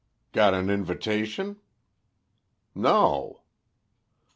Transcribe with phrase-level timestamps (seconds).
[0.31, 1.57] "Got an invitation?"
[2.73, 3.43] "No."